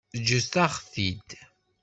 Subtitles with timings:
[0.21, 1.29] Ǧǧet-aɣ-t-id.